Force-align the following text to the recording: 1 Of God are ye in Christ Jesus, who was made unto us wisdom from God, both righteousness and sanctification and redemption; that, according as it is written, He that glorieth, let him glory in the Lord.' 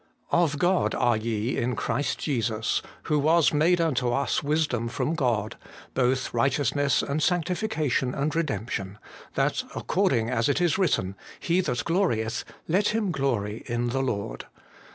1 0.29 0.41
Of 0.41 0.57
God 0.57 0.95
are 0.95 1.15
ye 1.15 1.55
in 1.57 1.75
Christ 1.75 2.17
Jesus, 2.17 2.81
who 3.03 3.19
was 3.19 3.53
made 3.53 3.79
unto 3.79 4.09
us 4.09 4.41
wisdom 4.41 4.87
from 4.87 5.13
God, 5.13 5.57
both 5.93 6.33
righteousness 6.33 7.03
and 7.03 7.21
sanctification 7.21 8.15
and 8.15 8.35
redemption; 8.35 8.97
that, 9.35 9.61
according 9.75 10.27
as 10.31 10.49
it 10.49 10.59
is 10.59 10.79
written, 10.79 11.15
He 11.39 11.61
that 11.61 11.85
glorieth, 11.85 12.43
let 12.67 12.87
him 12.87 13.11
glory 13.11 13.61
in 13.67 13.89
the 13.89 14.01
Lord.' 14.01 14.47